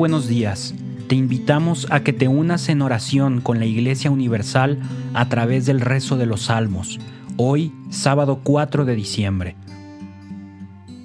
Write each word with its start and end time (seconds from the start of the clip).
Buenos 0.00 0.28
días. 0.28 0.74
Te 1.08 1.14
invitamos 1.14 1.86
a 1.90 2.00
que 2.00 2.14
te 2.14 2.26
unas 2.26 2.70
en 2.70 2.80
oración 2.80 3.42
con 3.42 3.58
la 3.58 3.66
Iglesia 3.66 4.10
Universal 4.10 4.78
a 5.12 5.28
través 5.28 5.66
del 5.66 5.82
rezo 5.82 6.16
de 6.16 6.24
los 6.24 6.44
Salmos, 6.44 6.98
hoy, 7.36 7.70
sábado 7.90 8.40
4 8.42 8.86
de 8.86 8.94
diciembre. 8.94 9.56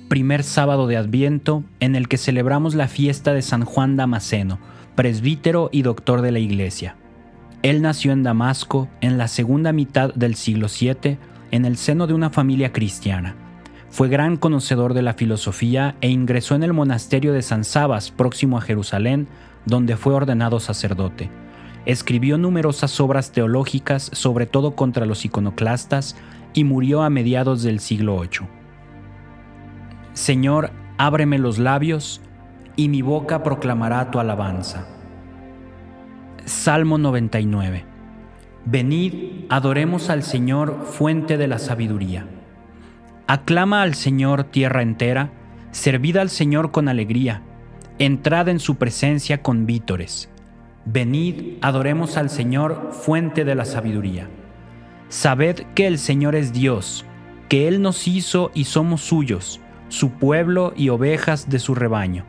Primer 0.08 0.44
sábado 0.44 0.88
de 0.88 0.96
Adviento 0.96 1.66
en 1.82 1.98
el 1.98 2.08
que 2.08 2.18
celebramos 2.18 2.74
la 2.74 2.88
fiesta 2.88 3.34
de 3.34 3.42
San 3.42 3.66
Juan 3.66 3.98
Damasceno, 3.98 4.60
presbítero 4.96 5.68
y 5.74 5.82
doctor 5.82 6.22
de 6.22 6.32
la 6.32 6.40
Iglesia. 6.40 6.96
Él 7.64 7.82
nació 7.82 8.14
en 8.14 8.24
Damasco 8.24 8.88
en 9.02 9.18
la 9.18 9.28
segunda 9.28 9.74
mitad 9.74 10.14
del 10.14 10.36
siglo 10.36 10.68
VII 10.68 11.18
en 11.52 11.66
el 11.66 11.76
seno 11.76 12.08
de 12.08 12.14
una 12.14 12.30
familia 12.30 12.72
cristiana. 12.72 13.36
Fue 13.96 14.10
gran 14.10 14.36
conocedor 14.36 14.94
de 14.94 15.02
la 15.02 15.14
filosofía 15.14 15.96
e 16.02 16.10
ingresó 16.10 16.54
en 16.54 16.64
el 16.64 16.74
monasterio 16.74 17.32
de 17.32 17.42
San 17.42 17.64
Sabas, 17.64 18.12
próximo 18.12 18.58
a 18.58 18.62
Jerusalén, 18.62 19.30
donde 19.66 19.96
fue 19.96 20.14
ordenado 20.14 20.60
sacerdote. 20.60 21.30
Escribió 21.86 22.38
numerosas 22.38 23.00
obras 23.00 23.32
teológicas, 23.32 24.10
sobre 24.12 24.48
todo 24.48 24.76
contra 24.76 25.06
los 25.06 25.24
iconoclastas, 25.24 26.18
y 26.54 26.66
murió 26.66 27.04
a 27.04 27.10
mediados 27.10 27.64
del 27.64 27.80
siglo 27.80 28.20
VIII. 28.20 28.50
Señor, 30.12 30.72
ábreme 30.98 31.40
los 31.40 31.58
labios, 31.58 32.20
y 32.76 32.90
mi 32.90 33.02
boca 33.02 33.44
proclamará 33.44 34.12
tu 34.12 34.20
alabanza. 34.20 34.90
Salmo 36.44 36.98
99. 36.98 37.86
Venid, 38.66 39.46
adoremos 39.48 40.10
al 40.10 40.24
Señor, 40.24 40.82
fuente 40.84 41.38
de 41.38 41.48
la 41.48 41.60
sabiduría. 41.60 42.28
Aclama 43.28 43.82
al 43.82 43.96
Señor 43.96 44.44
tierra 44.44 44.84
entera, 44.84 45.32
servid 45.72 46.18
al 46.18 46.30
Señor 46.30 46.70
con 46.70 46.88
alegría, 46.88 47.42
entrad 47.98 48.50
en 48.50 48.60
su 48.60 48.76
presencia 48.76 49.42
con 49.42 49.66
vítores. 49.66 50.30
Venid, 50.86 51.58
adoremos 51.62 52.18
al 52.18 52.30
Señor, 52.30 52.92
fuente 52.92 53.44
de 53.44 53.56
la 53.56 53.66
sabiduría. 53.66 54.30
Sabed 55.10 55.62
que 55.74 55.88
el 55.88 55.98
Señor 55.98 56.36
es 56.36 56.54
Dios, 56.54 57.04
que 57.50 57.68
Él 57.68 57.82
nos 57.82 58.08
hizo 58.08 58.52
y 58.54 58.66
somos 58.66 59.02
suyos, 59.02 59.60
su 59.90 60.12
pueblo 60.12 60.74
y 60.76 60.90
ovejas 60.90 61.50
de 61.50 61.58
su 61.58 61.74
rebaño. 61.74 62.26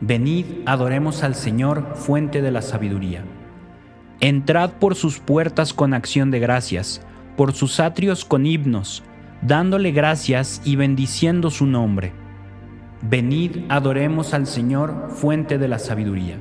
Venid, 0.00 0.46
adoremos 0.66 1.24
al 1.24 1.34
Señor, 1.34 1.94
fuente 1.96 2.42
de 2.42 2.52
la 2.52 2.62
sabiduría. 2.62 3.24
Entrad 4.20 4.70
por 4.70 4.94
sus 4.94 5.18
puertas 5.18 5.74
con 5.74 5.94
acción 5.94 6.30
de 6.30 6.38
gracias, 6.38 7.02
por 7.36 7.52
sus 7.54 7.80
atrios 7.80 8.24
con 8.24 8.46
himnos, 8.46 9.02
dándole 9.42 9.90
gracias 9.90 10.62
y 10.64 10.76
bendiciendo 10.76 11.50
su 11.50 11.66
nombre. 11.66 12.12
Venid, 13.02 13.64
adoremos 13.68 14.32
al 14.32 14.46
Señor, 14.46 15.08
fuente 15.10 15.58
de 15.58 15.68
la 15.68 15.78
sabiduría. 15.78 16.36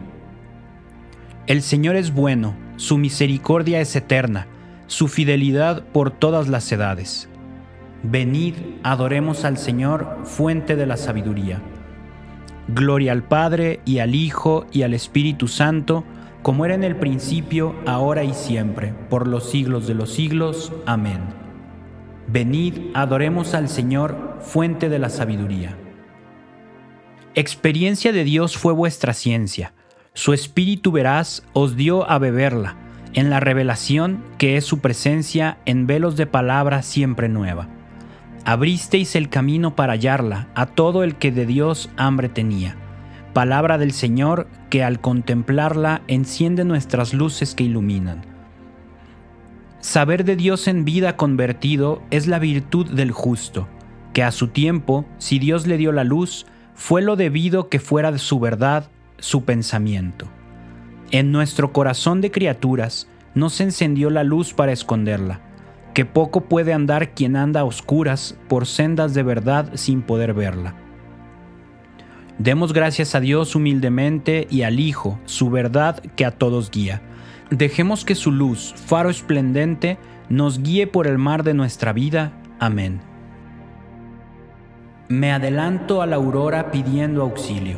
El 1.48 1.64
Señor 1.64 1.96
es 1.96 2.14
bueno, 2.14 2.56
su 2.78 2.98
misericordia 2.98 3.82
es 3.82 3.96
eterna, 3.96 4.48
su 4.86 5.08
fidelidad 5.08 5.84
por 5.88 6.12
todas 6.12 6.48
las 6.48 6.72
edades. 6.72 7.28
Venid, 8.04 8.56
adoremos 8.84 9.44
al 9.44 9.58
Señor, 9.58 10.20
fuente 10.24 10.76
de 10.76 10.86
la 10.86 10.98
sabiduría. 10.98 11.62
Gloria 12.68 13.12
al 13.12 13.24
Padre 13.24 13.82
y 13.86 14.00
al 14.00 14.14
Hijo 14.16 14.68
y 14.72 14.84
al 14.84 14.94
Espíritu 14.94 15.48
Santo, 15.48 16.04
como 16.44 16.66
era 16.66 16.76
en 16.76 16.84
el 16.84 16.96
principio, 16.96 17.76
ahora 17.86 18.24
y 18.24 18.34
siempre, 18.34 18.94
por 19.10 19.28
los 19.28 19.50
siglos 19.50 19.88
de 19.88 19.96
los 19.96 20.14
siglos. 20.14 20.72
Amén. 20.86 21.20
Venid, 22.32 22.76
adoremos 22.94 23.54
al 23.54 23.68
Señor, 23.68 24.38
fuente 24.40 24.88
de 24.88 25.00
la 25.00 25.10
sabiduría. 25.10 25.76
Experiencia 27.36 28.14
de 28.14 28.24
Dios 28.24 28.56
fue 28.56 28.72
vuestra 28.72 29.14
ciencia. 29.14 29.74
Su 30.14 30.32
espíritu 30.32 30.94
veraz 30.94 31.44
os 31.52 31.76
dio 31.76 32.10
a 32.10 32.20
beberla, 32.20 32.78
en 33.14 33.30
la 33.30 33.42
revelación 33.42 34.24
que 34.38 34.56
es 34.56 34.64
su 34.64 34.80
presencia 34.80 35.58
en 35.66 35.88
velos 35.88 36.16
de 36.16 36.26
palabra 36.26 36.84
siempre 36.84 37.28
nueva. 37.28 37.68
Abristeis 38.46 39.18
el 39.18 39.28
camino 39.28 39.76
para 39.76 39.92
hallarla 39.92 40.48
a 40.56 40.68
todo 40.68 41.04
el 41.04 41.16
que 41.16 41.34
de 41.34 41.46
Dios 41.46 41.90
hambre 41.98 42.30
tenía. 42.30 42.78
Palabra 43.34 43.78
del 43.78 43.92
Señor 43.92 44.48
que 44.70 44.86
al 44.86 45.02
contemplarla 45.02 46.02
enciende 46.08 46.64
nuestras 46.64 47.14
luces 47.14 47.56
que 47.56 47.66
iluminan. 47.66 48.31
Saber 49.82 50.26
de 50.26 50.36
Dios 50.36 50.68
en 50.68 50.86
vida 50.86 51.18
convertido 51.18 52.04
es 52.12 52.28
la 52.28 52.38
virtud 52.38 52.88
del 52.92 53.12
justo, 53.12 53.68
que 54.14 54.22
a 54.22 54.32
su 54.32 54.50
tiempo, 54.50 55.06
si 55.18 55.40
Dios 55.40 55.66
le 55.66 55.78
dio 55.78 55.92
la 55.92 56.04
luz, 56.04 56.46
fue 56.76 57.02
lo 57.02 57.16
debido 57.16 57.68
que 57.68 57.80
fuera 57.80 58.12
de 58.12 58.20
su 58.20 58.40
verdad 58.40 58.92
su 59.18 59.44
pensamiento. 59.44 60.28
En 61.10 61.32
nuestro 61.32 61.74
corazón 61.74 62.22
de 62.22 62.30
criaturas 62.30 63.08
no 63.34 63.50
se 63.50 63.64
encendió 63.64 64.12
la 64.12 64.24
luz 64.24 64.54
para 64.54 64.72
esconderla, 64.72 65.42
que 65.96 66.06
poco 66.06 66.42
puede 66.42 66.74
andar 66.74 67.16
quien 67.16 67.36
anda 67.36 67.62
a 67.62 67.66
oscuras 67.66 68.38
por 68.48 68.68
sendas 68.68 69.16
de 69.16 69.24
verdad 69.24 69.72
sin 69.74 70.04
poder 70.04 70.36
verla. 70.36 70.76
Demos 72.38 72.72
gracias 72.72 73.16
a 73.16 73.20
Dios 73.20 73.56
humildemente 73.56 74.48
y 74.52 74.62
al 74.62 74.80
Hijo, 74.80 75.20
su 75.26 75.50
verdad 75.50 76.04
que 76.16 76.24
a 76.24 76.32
todos 76.32 76.70
guía 76.70 77.02
Dejemos 77.52 78.06
que 78.06 78.16
su 78.16 78.32
luz, 78.32 78.74
faro 78.88 79.10
esplendente, 79.10 79.98
nos 80.30 80.64
guíe 80.64 80.88
por 80.88 81.06
el 81.06 81.18
mar 81.18 81.44
de 81.44 81.54
nuestra 81.54 81.92
vida. 81.92 82.32
Amén. 82.60 83.02
Me 85.10 85.34
adelanto 85.34 86.02
a 86.02 86.06
la 86.06 86.16
aurora 86.16 86.72
pidiendo 86.72 87.22
auxilio. 87.22 87.78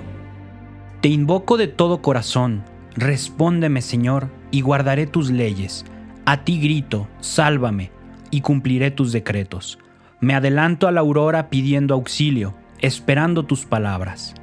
Te 1.02 1.08
invoco 1.08 1.58
de 1.58 1.68
todo 1.68 2.04
corazón, 2.04 2.64
respóndeme 2.96 3.82
Señor, 3.82 4.30
y 4.52 4.62
guardaré 4.62 5.08
tus 5.08 5.32
leyes. 5.32 5.86
A 6.26 6.44
ti 6.44 6.62
grito, 6.62 7.08
sálvame, 7.20 7.90
y 8.30 8.42
cumpliré 8.42 8.92
tus 8.92 9.12
decretos. 9.12 9.80
Me 10.20 10.36
adelanto 10.36 10.88
a 10.88 10.92
la 10.92 11.02
aurora 11.02 11.50
pidiendo 11.50 11.96
auxilio, 11.96 12.54
esperando 12.80 13.44
tus 13.48 13.66
palabras. 13.66 14.36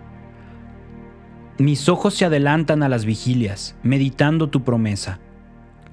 Mis 1.61 1.91
ojos 1.91 2.15
se 2.15 2.25
adelantan 2.25 2.83
a 2.83 2.89
las 2.89 3.05
vigilias, 3.05 3.77
meditando 3.83 4.49
tu 4.49 4.65
promesa. 4.65 5.21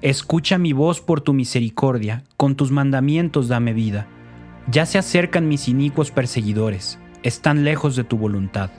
Escucha 0.00 0.56
mi 0.56 0.72
voz 0.72 1.02
por 1.02 1.20
tu 1.20 1.34
misericordia, 1.34 2.24
con 2.38 2.56
tus 2.56 2.70
mandamientos 2.70 3.48
dame 3.48 3.74
vida. 3.74 4.06
Ya 4.70 4.86
se 4.86 4.96
acercan 4.96 5.46
mis 5.46 5.68
inicuos 5.68 6.10
perseguidores, 6.10 6.98
están 7.22 7.64
lejos 7.64 7.96
de 7.96 8.04
tu 8.04 8.16
voluntad. 8.16 8.70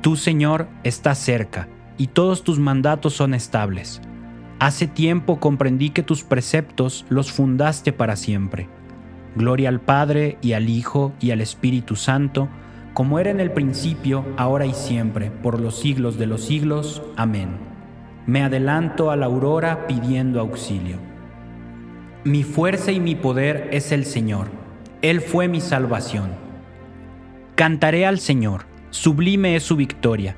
Tú, 0.00 0.16
Señor, 0.16 0.66
estás 0.82 1.18
cerca, 1.18 1.68
y 1.98 2.08
todos 2.08 2.42
tus 2.42 2.58
mandatos 2.58 3.12
son 3.12 3.32
estables. 3.32 4.00
Hace 4.58 4.88
tiempo 4.88 5.38
comprendí 5.38 5.90
que 5.90 6.02
tus 6.02 6.24
preceptos 6.24 7.06
los 7.08 7.30
fundaste 7.30 7.92
para 7.92 8.16
siempre. 8.16 8.68
Gloria 9.36 9.68
al 9.68 9.80
Padre 9.80 10.36
y 10.42 10.54
al 10.54 10.68
Hijo 10.68 11.12
y 11.20 11.30
al 11.30 11.40
Espíritu 11.40 11.94
Santo, 11.94 12.48
como 12.98 13.20
era 13.20 13.30
en 13.30 13.38
el 13.38 13.52
principio, 13.52 14.24
ahora 14.36 14.66
y 14.66 14.74
siempre, 14.74 15.30
por 15.30 15.60
los 15.60 15.78
siglos 15.78 16.18
de 16.18 16.26
los 16.26 16.42
siglos. 16.42 17.00
Amén. 17.14 17.50
Me 18.26 18.42
adelanto 18.42 19.12
a 19.12 19.16
la 19.16 19.26
aurora 19.26 19.86
pidiendo 19.86 20.40
auxilio. 20.40 20.96
Mi 22.24 22.42
fuerza 22.42 22.90
y 22.90 22.98
mi 22.98 23.14
poder 23.14 23.68
es 23.70 23.92
el 23.92 24.04
Señor. 24.04 24.48
Él 25.00 25.20
fue 25.20 25.46
mi 25.46 25.60
salvación. 25.60 26.32
Cantaré 27.54 28.04
al 28.04 28.18
Señor, 28.18 28.66
sublime 28.90 29.54
es 29.54 29.62
su 29.62 29.76
victoria. 29.76 30.34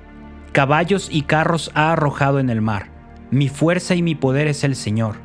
Caballos 0.53 1.09
y 1.11 1.23
carros 1.23 1.71
ha 1.73 1.93
arrojado 1.93 2.41
en 2.41 2.51
el 2.51 2.61
mar. 2.61 2.91
Mi 3.31 3.49
fuerza 3.49 3.95
y 3.95 4.03
mi 4.03 4.15
poder 4.15 4.49
es 4.49 4.65
el 4.65 4.77
Señor. 4.77 5.17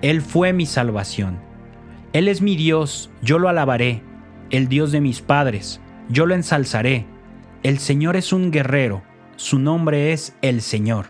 Él 0.00 0.22
fue 0.22 0.52
mi 0.52 0.64
salvación. 0.64 1.40
Él 2.12 2.28
es 2.28 2.40
mi 2.40 2.54
Dios, 2.54 3.10
yo 3.20 3.40
lo 3.40 3.48
alabaré, 3.48 4.04
el 4.50 4.68
Dios 4.68 4.92
de 4.92 5.00
mis 5.00 5.22
padres, 5.22 5.80
yo 6.08 6.26
lo 6.26 6.34
ensalzaré. 6.34 7.06
El 7.62 7.78
Señor 7.78 8.16
es 8.16 8.32
un 8.32 8.50
guerrero, 8.50 9.02
su 9.36 9.58
nombre 9.58 10.12
es 10.12 10.34
el 10.42 10.60
Señor. 10.60 11.06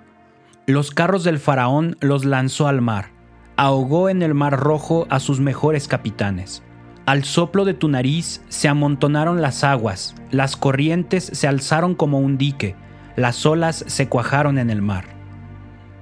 Los 0.67 0.91
carros 0.91 1.25
del 1.25 1.39
faraón 1.39 1.97
los 2.01 2.25
lanzó 2.25 2.69
al 2.69 2.81
mar, 2.81 3.11
ahogó 3.57 4.09
en 4.09 4.23
el 4.23 4.35
mar 4.35 4.59
rojo 4.59 5.07
a 5.11 5.21
sus 5.21 5.41
mejores 5.41 5.89
capitanes. 5.89 6.63
Al 7.07 7.25
soplo 7.25 7.67
de 7.67 7.75
tu 7.75 7.89
nariz 7.89 8.43
se 8.49 8.69
amontonaron 8.69 9.43
las 9.43 9.63
aguas, 9.63 10.15
las 10.31 10.57
corrientes 10.57 11.25
se 11.33 11.47
alzaron 11.47 11.95
como 11.95 12.19
un 12.21 12.39
dique, 12.39 12.77
las 13.17 13.45
olas 13.45 13.85
se 13.87 14.09
cuajaron 14.09 14.59
en 14.59 14.71
el 14.71 14.81
mar. 14.81 15.05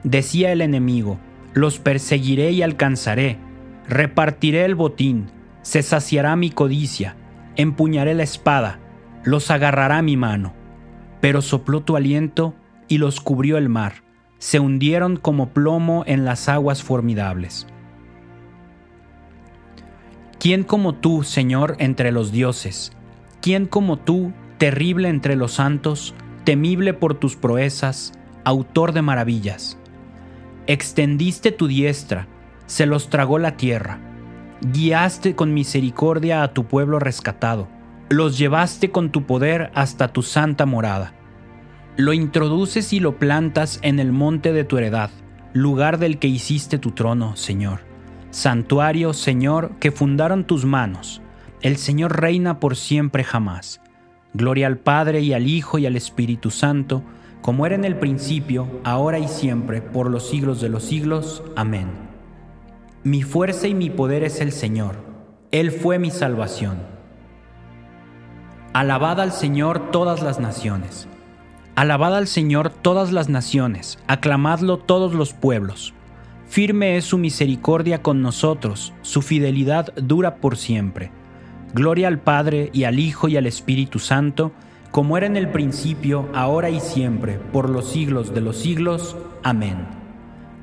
Decía 0.05 0.53
el 0.53 0.61
enemigo, 0.61 1.19
los 1.55 1.81
perseguiré 1.81 2.53
y 2.53 2.62
alcanzaré, 2.62 3.39
repartiré 3.89 4.65
el 4.65 4.77
botín, 4.77 5.31
se 5.62 5.83
saciará 5.83 6.37
mi 6.37 6.50
codicia, 6.50 7.17
empuñaré 7.56 8.15
la 8.15 8.23
espada, 8.23 8.79
los 9.24 9.50
agarrará 9.50 10.02
mi 10.02 10.16
mano. 10.16 10.54
Pero 11.20 11.42
sopló 11.42 11.82
tu 11.82 11.96
aliento 11.96 12.54
y 12.88 12.98
los 12.98 13.20
cubrió 13.20 13.58
el 13.58 13.69
mar, 13.69 14.02
se 14.38 14.58
hundieron 14.58 15.16
como 15.16 15.50
plomo 15.50 16.04
en 16.06 16.24
las 16.24 16.48
aguas 16.48 16.82
formidables. 16.82 17.66
¿Quién 20.40 20.64
como 20.64 20.96
tú, 20.96 21.22
Señor, 21.22 21.76
entre 21.78 22.10
los 22.10 22.32
dioses? 22.32 22.92
¿Quién 23.40 23.66
como 23.66 23.98
tú, 23.98 24.32
terrible 24.58 25.08
entre 25.08 25.36
los 25.36 25.52
santos, 25.52 26.14
temible 26.42 26.94
por 26.94 27.14
tus 27.14 27.36
proezas, 27.36 28.12
autor 28.44 28.92
de 28.92 29.02
maravillas? 29.02 29.78
Extendiste 30.66 31.52
tu 31.52 31.69
diestra, 31.69 32.26
se 32.66 32.86
los 32.86 33.08
tragó 33.08 33.38
la 33.38 33.56
tierra. 33.56 34.00
Guiaste 34.60 35.36
con 35.36 35.54
misericordia 35.54 36.42
a 36.42 36.52
tu 36.52 36.64
pueblo 36.64 36.98
rescatado, 36.98 37.69
los 38.12 38.38
llevaste 38.38 38.91
con 38.91 39.11
tu 39.11 39.25
poder 39.25 39.70
hasta 39.75 40.09
tu 40.09 40.23
santa 40.23 40.67
morada. 40.67 41.14
Lo 41.97 42.12
introduces 42.12 42.93
y 42.93 43.00
lo 43.00 43.19
plantas 43.19 43.79
en 43.82 43.99
el 43.99 44.12
monte 44.12 44.53
de 44.53 44.64
tu 44.64 44.79
heredad, 44.79 45.11
lugar 45.53 45.99
del 45.99 46.19
que 46.19 46.29
hiciste 46.29 46.79
tu 46.79 46.93
trono, 46.93 47.37
Señor. 47.37 47.81
Santuario, 48.31 49.12
Señor, 49.12 49.73
que 49.79 49.93
fundaron 49.93 50.47
tus 50.47 50.64
manos. 50.64 51.20
El 51.61 51.76
Señor 51.76 52.19
reina 52.20 52.61
por 52.61 52.76
siempre 52.76 53.25
jamás. 53.25 53.81
Gloria 54.32 54.67
al 54.67 54.79
Padre 54.79 55.20
y 55.20 55.35
al 55.35 55.47
Hijo 55.47 55.79
y 55.79 55.87
al 55.87 55.97
Espíritu 55.97 56.50
Santo, 56.50 57.03
como 57.43 57.67
era 57.67 57.75
en 57.75 57.85
el 57.85 57.97
principio, 57.99 58.81
ahora 58.85 59.19
y 59.19 59.29
siempre, 59.29 59.82
por 59.82 60.11
los 60.11 60.29
siglos 60.29 60.61
de 60.61 60.70
los 60.70 60.85
siglos. 60.85 61.43
Amén. 61.56 61.88
Mi 63.05 63.23
fuerza 63.23 63.69
y 63.69 63.75
mi 63.75 63.91
poder 63.91 64.25
es 64.25 64.41
el 64.41 64.53
Señor. 64.53 64.97
Él 65.50 65.70
fue 65.70 65.99
mi 65.99 66.11
salvación. 66.11 66.92
Alabad 68.74 69.20
al 69.20 69.32
Señor 69.32 69.90
todas 69.90 70.22
las 70.22 70.40
naciones. 70.40 71.06
Alabad 71.74 72.16
al 72.16 72.26
Señor 72.26 72.70
todas 72.70 73.12
las 73.12 73.28
naciones, 73.28 73.98
aclamadlo 74.06 74.78
todos 74.78 75.12
los 75.12 75.34
pueblos. 75.34 75.92
Firme 76.46 76.96
es 76.96 77.04
su 77.04 77.19
misericordia 77.19 78.00
con 78.00 78.22
nosotros, 78.22 78.94
su 79.02 79.20
fidelidad 79.20 79.92
dura 79.96 80.36
por 80.36 80.56
siempre. 80.56 81.10
Gloria 81.74 82.08
al 82.08 82.19
Padre 82.19 82.70
y 82.72 82.84
al 82.84 82.98
Hijo 82.98 83.28
y 83.28 83.36
al 83.36 83.46
Espíritu 83.46 83.98
Santo, 83.98 84.52
como 84.90 85.19
era 85.19 85.26
en 85.26 85.36
el 85.36 85.50
principio, 85.50 86.30
ahora 86.32 86.70
y 86.70 86.80
siempre, 86.80 87.34
por 87.52 87.69
los 87.69 87.90
siglos 87.90 88.32
de 88.32 88.40
los 88.40 88.56
siglos. 88.56 89.19
Amén. 89.42 89.86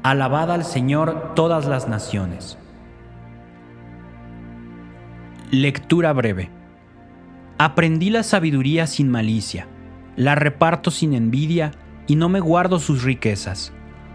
Alabad 0.01 0.51
al 0.51 0.65
Señor 0.65 1.35
todas 1.35 1.67
las 1.67 1.87
naciones. 1.87 2.57
Lectura 5.51 6.11
breve. 6.13 6.58
Aprendí 7.59 8.09
la 8.09 8.23
sabiduría 8.23 8.87
sin 8.87 9.09
malicia, 9.09 9.67
la 10.15 10.33
reparto 10.33 10.89
sin 10.89 11.13
envidia 11.13 11.69
y 12.07 12.15
no 12.15 12.27
me 12.27 12.39
guardo 12.39 12.79
sus 12.79 13.03
riquezas, 13.03 13.71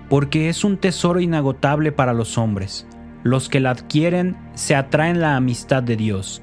porque 0.08 0.49
es 0.49 0.64
un 0.64 0.79
tesoro 0.79 1.20
inagotable 1.20 1.93
para 1.93 2.12
los 2.12 2.37
hombres. 2.38 2.88
Los 3.23 3.49
que 3.49 3.61
la 3.61 3.70
adquieren 3.70 4.37
se 4.55 4.75
atraen 4.75 5.20
la 5.20 5.37
amistad 5.37 5.85
de 5.85 5.94
Dios, 5.94 6.43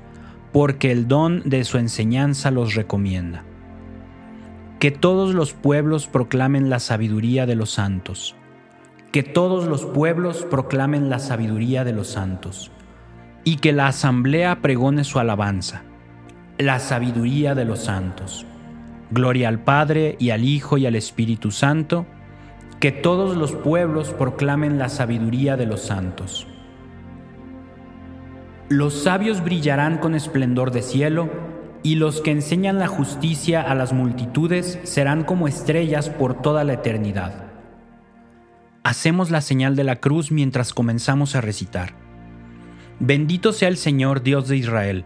porque 0.53 0.91
el 0.91 1.09
don 1.09 1.41
de 1.43 1.65
su 1.65 1.77
enseñanza 1.77 2.51
los 2.51 2.75
recomienda. 2.75 3.43
Que 4.79 4.91
todos 4.91 5.33
los 5.33 5.51
pueblos 5.51 6.07
proclamen 6.07 6.69
la 6.69 6.79
sabiduría 6.79 7.45
de 7.45 7.55
los 7.55 7.71
santos 7.71 8.35
que 9.11 9.23
todos 9.23 9.65
los 9.65 9.85
pueblos 9.85 10.47
proclamen 10.49 11.09
la 11.09 11.19
sabiduría 11.19 11.83
de 11.83 11.91
los 11.91 12.07
santos, 12.07 12.71
y 13.43 13.57
que 13.57 13.73
la 13.73 13.87
asamblea 13.87 14.61
pregone 14.61 15.03
su 15.03 15.19
alabanza, 15.19 15.83
la 16.61 16.79
sabiduría 16.79 17.55
de 17.55 17.65
los 17.65 17.83
santos. 17.83 18.45
Gloria 19.11 19.49
al 19.49 19.59
Padre 19.59 20.15
y 20.19 20.29
al 20.29 20.43
Hijo 20.43 20.77
y 20.77 20.85
al 20.85 20.95
Espíritu 20.95 21.51
Santo, 21.51 22.05
que 22.79 22.91
todos 22.91 23.37
los 23.37 23.51
pueblos 23.51 24.09
proclamen 24.11 24.79
la 24.79 24.89
sabiduría 24.89 25.57
de 25.57 25.65
los 25.65 25.81
santos. 25.81 26.47
Los 28.69 29.03
sabios 29.03 29.43
brillarán 29.43 29.97
con 29.97 30.15
esplendor 30.15 30.71
de 30.71 30.81
cielo, 30.81 31.29
y 31.83 31.95
los 31.95 32.21
que 32.21 32.31
enseñan 32.31 32.79
la 32.79 32.87
justicia 32.87 33.61
a 33.61 33.75
las 33.75 33.91
multitudes 33.91 34.79
serán 34.83 35.23
como 35.23 35.47
estrellas 35.47 36.09
por 36.09 36.41
toda 36.41 36.63
la 36.63 36.73
eternidad. 36.73 37.45
Hacemos 38.83 39.29
la 39.29 39.41
señal 39.41 39.75
de 39.75 39.83
la 39.83 39.97
cruz 39.97 40.31
mientras 40.31 40.73
comenzamos 40.73 41.35
a 41.35 41.41
recitar. 41.41 41.93
Bendito 42.99 43.51
sea 43.51 43.67
el 43.67 43.77
Señor 43.77 44.21
Dios 44.23 44.47
de 44.47 44.57
Israel, 44.57 45.05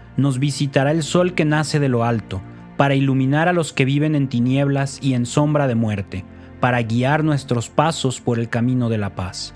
nos 0.17 0.39
visitará 0.39 0.91
el 0.91 1.03
sol 1.03 1.33
que 1.33 1.45
nace 1.45 1.79
de 1.79 1.89
lo 1.89 2.03
alto, 2.03 2.41
para 2.77 2.95
iluminar 2.95 3.47
a 3.47 3.53
los 3.53 3.73
que 3.73 3.85
viven 3.85 4.15
en 4.15 4.27
tinieblas 4.27 4.99
y 5.01 5.13
en 5.13 5.25
sombra 5.25 5.67
de 5.67 5.75
muerte, 5.75 6.25
para 6.59 6.81
guiar 6.81 7.23
nuestros 7.23 7.69
pasos 7.69 8.21
por 8.21 8.39
el 8.39 8.49
camino 8.49 8.89
de 8.89 8.97
la 8.97 9.15
paz. 9.15 9.53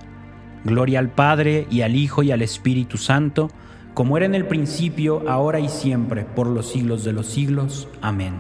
Gloria 0.64 1.00
al 1.00 1.10
Padre 1.10 1.68
y 1.70 1.82
al 1.82 1.96
Hijo 1.96 2.24
y 2.24 2.32
al 2.32 2.42
Espíritu 2.42 2.98
Santo, 2.98 3.50
como 3.94 4.18
era 4.18 4.26
en 4.26 4.36
el 4.36 4.46
principio, 4.46 5.24
ahora 5.30 5.60
y 5.60 5.70
siempre, 5.70 6.26
por 6.26 6.48
los 6.48 6.70
siglos 6.70 7.04
de 7.04 7.14
los 7.14 7.28
siglos. 7.28 7.88
Amén. 8.02 8.34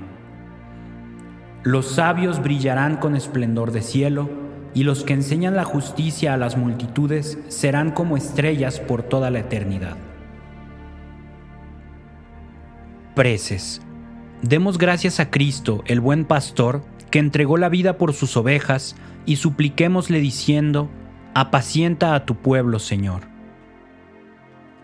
Los 1.63 1.88
sabios 1.88 2.43
brillarán 2.43 2.98
con 2.98 3.15
esplendor 3.15 3.72
de 3.72 3.81
cielo, 3.81 4.29
y 4.74 4.84
los 4.84 5.03
que 5.03 5.13
enseñan 5.13 5.55
la 5.55 5.63
justicia 5.63 6.34
a 6.34 6.38
las 6.38 6.57
multitudes 6.57 7.39
serán 7.48 7.91
como 7.91 8.17
estrellas 8.17 8.79
por 8.79 9.03
toda 9.03 9.31
la 9.31 9.39
eternidad. 9.39 9.95
Preces. 13.15 13.81
Demos 14.41 14.77
gracias 14.77 15.22
a 15.22 15.31
Cristo, 15.31 15.84
el 15.88 16.01
buen 16.01 16.25
pastor, 16.25 16.84
que 17.12 17.19
entregó 17.19 17.55
la 17.55 17.69
vida 17.69 17.98
por 17.98 18.13
sus 18.13 18.36
ovejas, 18.36 18.98
y 19.25 19.38
supliquémosle 19.38 20.19
diciendo, 20.19 20.89
apacienta 21.34 22.13
a 22.13 22.25
tu 22.25 22.36
pueblo, 22.36 22.77
Señor. 22.77 23.22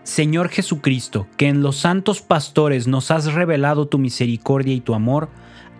Señor 0.02 0.48
Jesucristo, 0.48 1.28
que 1.36 1.48
en 1.48 1.62
los 1.62 1.76
santos 1.76 2.22
pastores 2.22 2.88
nos 2.88 3.10
has 3.10 3.34
revelado 3.34 3.86
tu 3.86 3.98
misericordia 3.98 4.74
y 4.74 4.80
tu 4.80 4.94
amor, 4.94 5.28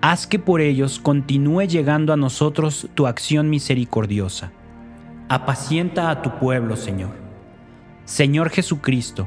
haz 0.02 0.26
que 0.26 0.38
por 0.38 0.60
ellos 0.60 1.00
continúe 1.00 1.62
llegando 1.62 2.12
a 2.12 2.18
nosotros 2.18 2.86
tu 2.94 3.06
acción 3.06 3.48
misericordiosa. 3.48 4.52
Apacienta 5.30 6.10
a 6.10 6.20
tu 6.20 6.38
pueblo, 6.38 6.76
Señor. 6.76 7.12
Señor 8.04 8.50
Jesucristo, 8.50 9.26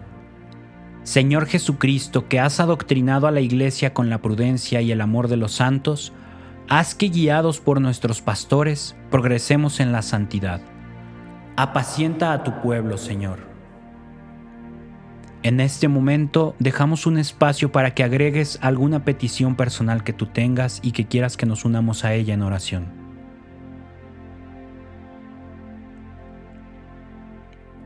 Señor 1.03 1.47
Jesucristo, 1.47 2.27
que 2.27 2.39
has 2.39 2.59
adoctrinado 2.59 3.27
a 3.27 3.31
la 3.31 3.41
iglesia 3.41 3.93
con 3.93 4.09
la 4.09 4.21
prudencia 4.21 4.81
y 4.81 4.91
el 4.91 5.01
amor 5.01 5.27
de 5.27 5.37
los 5.37 5.53
santos, 5.53 6.13
haz 6.69 6.93
que 6.93 7.09
guiados 7.09 7.59
por 7.59 7.81
nuestros 7.81 8.21
pastores 8.21 8.95
progresemos 9.09 9.79
en 9.79 9.91
la 9.91 10.03
santidad. 10.03 10.61
Apacienta 11.55 12.33
a 12.33 12.43
tu 12.43 12.61
pueblo, 12.61 12.97
Señor. 12.97 13.39
En 15.43 15.59
este 15.59 15.87
momento 15.87 16.55
dejamos 16.59 17.07
un 17.07 17.17
espacio 17.17 17.71
para 17.71 17.95
que 17.95 18.03
agregues 18.03 18.59
alguna 18.61 19.03
petición 19.03 19.55
personal 19.55 20.03
que 20.03 20.13
tú 20.13 20.27
tengas 20.27 20.79
y 20.83 20.91
que 20.91 21.07
quieras 21.07 21.35
que 21.35 21.47
nos 21.47 21.65
unamos 21.65 22.05
a 22.05 22.13
ella 22.13 22.35
en 22.35 22.43
oración. 22.43 22.85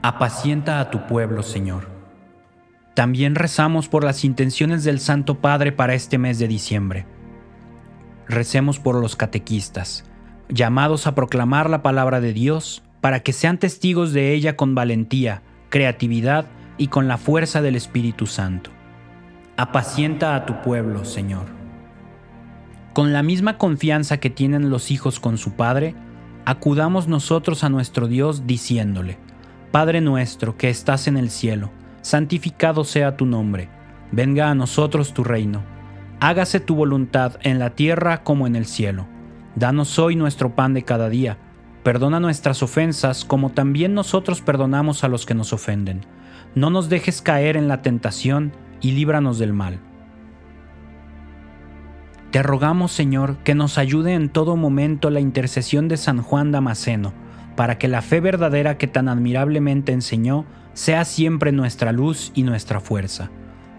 Apacienta 0.02 0.82
a 0.82 0.92
tu 0.92 1.08
pueblo, 1.08 1.42
Señor. 1.42 1.95
También 2.96 3.36
rezamos 3.36 3.90
por 3.90 4.06
las 4.06 4.24
intenciones 4.24 4.86
del 4.86 5.02
Santo 5.02 5.42
Padre 5.42 5.74
para 5.74 5.94
este 5.96 6.18
mes 6.18 6.40
de 6.40 6.48
diciembre. 6.48 7.06
Recemos 8.30 8.80
por 8.80 8.96
los 8.96 9.18
catequistas, 9.18 10.06
llamados 10.48 11.06
a 11.06 11.14
proclamar 11.14 11.70
la 11.70 11.84
palabra 11.84 12.22
de 12.22 12.32
Dios 12.32 12.84
para 13.02 13.20
que 13.20 13.34
sean 13.34 13.60
testigos 13.60 14.14
de 14.14 14.34
ella 14.34 14.56
con 14.56 14.76
valentía, 14.76 15.44
creatividad 15.70 16.46
y 16.78 16.88
con 16.88 17.10
la 17.10 17.18
fuerza 17.18 17.62
del 17.62 17.76
Espíritu 17.76 18.28
Santo. 18.28 18.72
Apacienta 19.58 20.34
a 20.34 20.46
tu 20.46 20.62
pueblo, 20.62 21.04
Señor. 21.04 21.48
Con 22.94 23.12
la 23.12 23.24
misma 23.24 23.58
confianza 23.58 24.22
que 24.22 24.30
tienen 24.30 24.70
los 24.70 24.90
hijos 24.90 25.20
con 25.20 25.38
su 25.38 25.52
Padre, 25.52 25.96
acudamos 26.46 27.10
nosotros 27.10 27.66
a 27.66 27.70
nuestro 27.70 28.08
Dios 28.08 28.48
diciéndole, 28.48 29.18
Padre 29.72 30.00
nuestro 30.00 30.56
que 30.56 30.70
estás 30.70 31.10
en 31.10 31.18
el 31.18 31.30
cielo, 31.30 31.72
santificado 32.06 32.84
sea 32.84 33.18
tu 33.18 33.26
nombre, 33.26 33.70
venga 34.12 34.50
a 34.50 34.56
nosotros 34.56 35.14
tu 35.14 35.24
reino, 35.24 35.64
hágase 36.20 36.60
tu 36.60 36.76
voluntad 36.76 37.38
en 37.42 37.58
la 37.58 37.72
tierra 37.72 38.24
como 38.24 38.48
en 38.48 38.56
el 38.56 38.66
cielo. 38.66 39.08
Danos 39.56 39.98
hoy 39.98 40.16
nuestro 40.16 40.54
pan 40.54 40.74
de 40.74 40.84
cada 40.84 41.10
día, 41.10 41.38
perdona 41.84 42.20
nuestras 42.20 42.62
ofensas 42.62 43.26
como 43.26 43.52
también 43.52 43.94
nosotros 43.94 44.42
perdonamos 44.42 45.04
a 45.04 45.08
los 45.08 45.26
que 45.26 45.34
nos 45.34 45.54
ofenden 45.54 46.06
no 46.56 46.70
nos 46.70 46.88
dejes 46.88 47.22
caer 47.22 47.58
en 47.58 47.68
la 47.68 47.82
tentación 47.82 48.54
y 48.82 48.92
líbranos 48.92 49.38
del 49.38 49.52
mal. 49.52 49.80
Te 52.32 52.42
rogamos, 52.42 52.94
Señor, 52.94 53.38
que 53.44 53.56
nos 53.56 53.78
ayude 53.78 54.14
en 54.14 54.30
todo 54.30 54.56
momento 54.56 55.10
la 55.10 55.20
intercesión 55.20 55.88
de 55.88 55.98
San 55.98 56.22
Juan 56.22 56.52
Damasceno, 56.52 57.14
para 57.56 57.78
que 57.78 57.88
la 57.88 58.02
fe 58.02 58.20
verdadera 58.20 58.78
que 58.78 58.88
tan 58.88 59.08
admirablemente 59.08 59.92
enseñó 59.92 60.46
sea 60.74 61.06
siempre 61.06 61.52
nuestra 61.52 61.92
luz 61.92 62.32
y 62.36 62.44
nuestra 62.44 62.80
fuerza. 62.80 63.32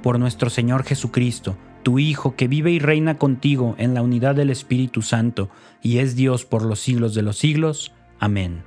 Por 0.02 0.18
nuestro 0.18 0.50
Señor 0.50 0.85
Jesucristo, 0.85 1.56
tu 1.83 1.99
Hijo, 1.99 2.35
que 2.35 2.49
vive 2.49 2.73
y 2.73 2.78
reina 2.78 3.18
contigo 3.18 3.75
en 3.78 3.95
la 3.95 4.02
unidad 4.02 4.35
del 4.35 4.50
Espíritu 4.50 5.02
Santo, 5.02 5.50
y 5.83 5.99
es 5.99 6.16
Dios 6.16 6.45
por 6.45 6.64
los 6.64 6.80
siglos 6.80 7.14
de 7.14 7.23
los 7.23 7.38
siglos. 7.38 7.92
Amén. 8.18 8.62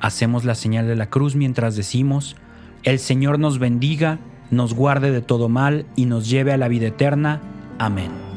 Hacemos 0.00 0.44
la 0.44 0.54
señal 0.54 0.86
de 0.86 0.96
la 0.96 1.10
cruz 1.10 1.36
mientras 1.36 1.76
decimos, 1.76 2.36
el 2.82 2.98
Señor 2.98 3.38
nos 3.38 3.58
bendiga, 3.58 4.18
nos 4.50 4.74
guarde 4.74 5.10
de 5.10 5.22
todo 5.22 5.48
mal 5.48 5.86
y 5.96 6.06
nos 6.06 6.28
lleve 6.28 6.52
a 6.52 6.58
la 6.58 6.68
vida 6.68 6.88
eterna. 6.88 7.40
Amén. 7.78 8.33